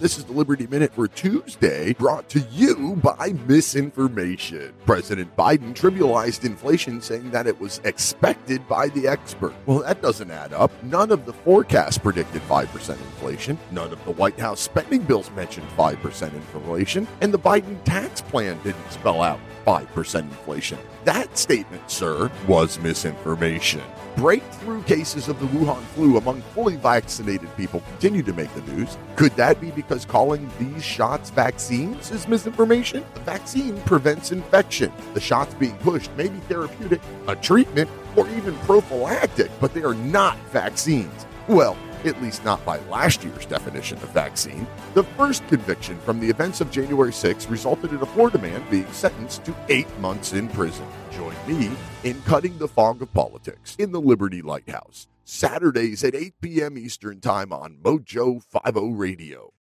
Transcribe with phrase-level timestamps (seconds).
[0.00, 4.72] This is the Liberty Minute for Tuesday, brought to you by misinformation.
[4.86, 9.52] President Biden trivialized inflation, saying that it was expected by the expert.
[9.66, 10.70] Well, that doesn't add up.
[10.84, 13.58] None of the forecasts predicted 5% inflation.
[13.72, 17.08] None of the White House spending bills mentioned 5% inflation.
[17.20, 20.78] And the Biden tax plan didn't spell out 5% inflation.
[21.04, 23.82] That statement, sir, was misinformation.
[24.16, 28.96] Breakthrough cases of the Wuhan flu among fully vaccinated people continue to make the news.
[29.16, 33.04] Could that be because calling these shots vaccines is misinformation?
[33.12, 34.90] The vaccine prevents infection.
[35.12, 39.94] The shots being pushed may be therapeutic, a treatment, or even prophylactic, but they are
[39.94, 41.26] not vaccines.
[41.46, 41.76] Well,
[42.06, 44.66] at least not by last year's definition of vaccine.
[44.94, 48.90] The first conviction from the events of January 6 resulted in a Florida man being
[48.92, 50.86] sentenced to eight months in prison.
[51.12, 51.70] Join me
[52.04, 56.78] in cutting the fog of politics in the Liberty Lighthouse, Saturdays at 8 p.m.
[56.78, 59.52] Eastern Time on Mojo 50 Radio.